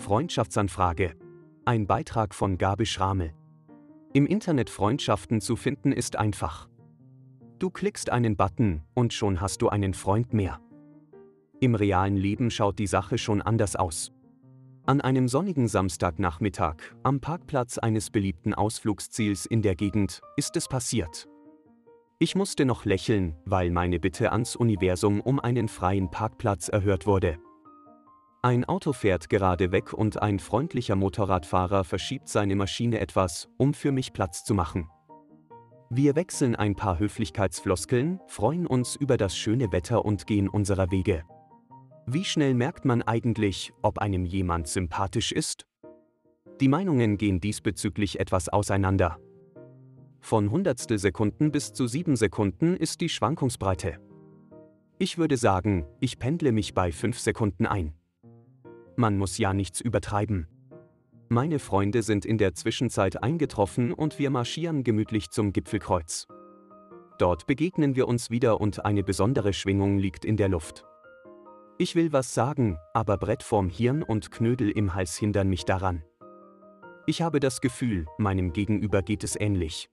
Freundschaftsanfrage. 0.00 1.14
Ein 1.66 1.86
Beitrag 1.86 2.34
von 2.34 2.58
Gabi 2.58 2.86
Schramel. 2.86 3.32
Im 4.12 4.26
Internet 4.26 4.70
Freundschaften 4.70 5.40
zu 5.40 5.54
finden 5.54 5.92
ist 5.92 6.16
einfach. 6.16 6.68
Du 7.58 7.70
klickst 7.70 8.10
einen 8.10 8.36
Button 8.36 8.82
und 8.94 9.12
schon 9.12 9.40
hast 9.40 9.62
du 9.62 9.68
einen 9.68 9.94
Freund 9.94 10.32
mehr. 10.32 10.58
Im 11.60 11.74
realen 11.74 12.16
Leben 12.16 12.50
schaut 12.50 12.78
die 12.78 12.86
Sache 12.86 13.18
schon 13.18 13.42
anders 13.42 13.76
aus. 13.76 14.10
An 14.86 15.02
einem 15.02 15.28
sonnigen 15.28 15.68
Samstagnachmittag, 15.68 16.76
am 17.02 17.20
Parkplatz 17.20 17.76
eines 17.78 18.10
beliebten 18.10 18.54
Ausflugsziels 18.54 19.44
in 19.44 19.60
der 19.60 19.76
Gegend, 19.76 20.22
ist 20.36 20.56
es 20.56 20.66
passiert. 20.66 21.28
Ich 22.18 22.34
musste 22.34 22.64
noch 22.64 22.86
lächeln, 22.86 23.36
weil 23.44 23.70
meine 23.70 24.00
Bitte 24.00 24.32
ans 24.32 24.56
Universum 24.56 25.20
um 25.20 25.38
einen 25.38 25.68
freien 25.68 26.10
Parkplatz 26.10 26.68
erhört 26.68 27.06
wurde. 27.06 27.38
Ein 28.42 28.64
Auto 28.64 28.94
fährt 28.94 29.28
gerade 29.28 29.70
weg 29.70 29.92
und 29.92 30.22
ein 30.22 30.38
freundlicher 30.38 30.96
Motorradfahrer 30.96 31.84
verschiebt 31.84 32.26
seine 32.26 32.56
Maschine 32.56 32.98
etwas, 32.98 33.50
um 33.58 33.74
für 33.74 33.92
mich 33.92 34.14
Platz 34.14 34.44
zu 34.44 34.54
machen. 34.54 34.88
Wir 35.90 36.16
wechseln 36.16 36.56
ein 36.56 36.74
paar 36.74 36.98
Höflichkeitsfloskeln, 36.98 38.18
freuen 38.28 38.66
uns 38.66 38.96
über 38.96 39.18
das 39.18 39.36
schöne 39.36 39.72
Wetter 39.72 40.06
und 40.06 40.26
gehen 40.26 40.48
unserer 40.48 40.90
Wege. 40.90 41.22
Wie 42.06 42.24
schnell 42.24 42.54
merkt 42.54 42.86
man 42.86 43.02
eigentlich, 43.02 43.74
ob 43.82 43.98
einem 43.98 44.24
jemand 44.24 44.68
sympathisch 44.68 45.32
ist? 45.32 45.66
Die 46.62 46.68
Meinungen 46.68 47.18
gehen 47.18 47.40
diesbezüglich 47.40 48.20
etwas 48.20 48.48
auseinander. 48.48 49.18
Von 50.20 50.50
Hundertstel 50.50 50.98
Sekunden 50.98 51.52
bis 51.52 51.74
zu 51.74 51.86
sieben 51.86 52.16
Sekunden 52.16 52.74
ist 52.74 53.02
die 53.02 53.10
Schwankungsbreite. 53.10 53.98
Ich 54.98 55.18
würde 55.18 55.36
sagen, 55.36 55.84
ich 56.00 56.18
pendle 56.18 56.52
mich 56.52 56.72
bei 56.72 56.90
fünf 56.90 57.18
Sekunden 57.18 57.66
ein. 57.66 57.99
Man 59.00 59.16
muss 59.16 59.38
ja 59.38 59.54
nichts 59.54 59.80
übertreiben. 59.80 60.46
Meine 61.30 61.58
Freunde 61.58 62.02
sind 62.02 62.26
in 62.26 62.36
der 62.36 62.52
Zwischenzeit 62.52 63.22
eingetroffen 63.22 63.94
und 63.94 64.18
wir 64.18 64.28
marschieren 64.28 64.84
gemütlich 64.84 65.30
zum 65.30 65.54
Gipfelkreuz. 65.54 66.28
Dort 67.18 67.46
begegnen 67.46 67.96
wir 67.96 68.06
uns 68.06 68.28
wieder 68.28 68.60
und 68.60 68.84
eine 68.84 69.02
besondere 69.02 69.54
Schwingung 69.54 69.96
liegt 69.96 70.26
in 70.26 70.36
der 70.36 70.50
Luft. 70.50 70.84
Ich 71.78 71.94
will 71.94 72.12
was 72.12 72.34
sagen, 72.34 72.76
aber 72.92 73.16
Brett 73.16 73.42
vorm 73.42 73.70
Hirn 73.70 74.02
und 74.02 74.30
Knödel 74.30 74.70
im 74.70 74.92
Hals 74.92 75.16
hindern 75.16 75.48
mich 75.48 75.64
daran. 75.64 76.04
Ich 77.06 77.22
habe 77.22 77.40
das 77.40 77.62
Gefühl, 77.62 78.04
meinem 78.18 78.52
Gegenüber 78.52 79.00
geht 79.00 79.24
es 79.24 79.34
ähnlich. 79.34 79.88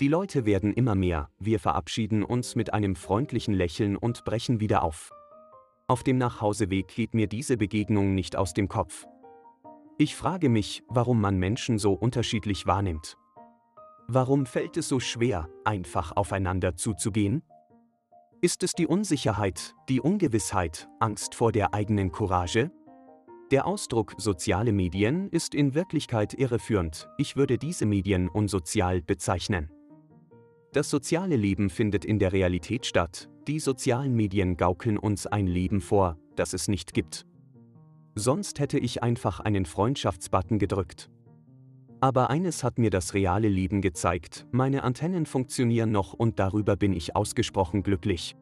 Die 0.00 0.08
Leute 0.08 0.44
werden 0.44 0.74
immer 0.74 0.96
mehr, 0.96 1.30
wir 1.38 1.60
verabschieden 1.60 2.24
uns 2.24 2.56
mit 2.56 2.74
einem 2.74 2.96
freundlichen 2.96 3.54
Lächeln 3.54 3.96
und 3.96 4.24
brechen 4.24 4.58
wieder 4.58 4.82
auf. 4.82 5.12
Auf 5.90 6.02
dem 6.02 6.18
Nachhauseweg 6.18 6.88
geht 6.88 7.14
mir 7.14 7.28
diese 7.28 7.56
Begegnung 7.56 8.14
nicht 8.14 8.36
aus 8.36 8.52
dem 8.52 8.68
Kopf. 8.68 9.06
Ich 9.96 10.14
frage 10.14 10.50
mich, 10.50 10.82
warum 10.86 11.18
man 11.18 11.38
Menschen 11.38 11.78
so 11.78 11.94
unterschiedlich 11.94 12.66
wahrnimmt. 12.66 13.16
Warum 14.06 14.44
fällt 14.44 14.76
es 14.76 14.86
so 14.86 15.00
schwer, 15.00 15.48
einfach 15.64 16.14
aufeinander 16.14 16.76
zuzugehen? 16.76 17.42
Ist 18.42 18.62
es 18.62 18.74
die 18.74 18.86
Unsicherheit, 18.86 19.74
die 19.88 20.02
Ungewissheit, 20.02 20.90
Angst 21.00 21.34
vor 21.34 21.52
der 21.52 21.72
eigenen 21.72 22.12
Courage? 22.12 22.70
Der 23.50 23.66
Ausdruck 23.66 24.12
soziale 24.18 24.72
Medien 24.72 25.30
ist 25.30 25.54
in 25.54 25.74
Wirklichkeit 25.74 26.34
irreführend, 26.34 27.08
ich 27.16 27.34
würde 27.34 27.56
diese 27.56 27.86
Medien 27.86 28.28
unsozial 28.28 29.00
bezeichnen. 29.00 29.70
Das 30.72 30.90
soziale 30.90 31.36
Leben 31.36 31.70
findet 31.70 32.04
in 32.04 32.18
der 32.18 32.32
Realität 32.32 32.84
statt, 32.84 33.30
die 33.46 33.58
sozialen 33.58 34.14
Medien 34.14 34.56
gaukeln 34.56 34.98
uns 34.98 35.26
ein 35.26 35.46
Leben 35.46 35.80
vor, 35.80 36.18
das 36.36 36.52
es 36.52 36.68
nicht 36.68 36.92
gibt. 36.92 37.24
Sonst 38.14 38.60
hätte 38.60 38.78
ich 38.78 39.02
einfach 39.02 39.40
einen 39.40 39.64
Freundschaftsbutton 39.64 40.58
gedrückt. 40.58 41.08
Aber 42.00 42.30
eines 42.30 42.62
hat 42.62 42.78
mir 42.78 42.90
das 42.90 43.14
reale 43.14 43.48
Leben 43.48 43.80
gezeigt, 43.80 44.46
meine 44.52 44.84
Antennen 44.84 45.24
funktionieren 45.24 45.90
noch 45.90 46.12
und 46.12 46.38
darüber 46.38 46.76
bin 46.76 46.92
ich 46.92 47.16
ausgesprochen 47.16 47.82
glücklich. 47.82 48.36